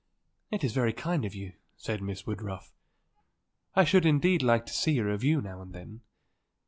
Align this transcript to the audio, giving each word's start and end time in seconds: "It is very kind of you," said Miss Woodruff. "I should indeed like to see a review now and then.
"It 0.49 0.63
is 0.63 0.73
very 0.73 0.93
kind 0.93 1.25
of 1.25 1.35
you," 1.35 1.53
said 1.77 2.01
Miss 2.01 2.25
Woodruff. 2.25 2.73
"I 3.75 3.83
should 3.83 4.03
indeed 4.07 4.41
like 4.41 4.65
to 4.65 4.73
see 4.73 4.97
a 4.97 5.05
review 5.05 5.43
now 5.43 5.61
and 5.61 5.73
then. 5.73 6.01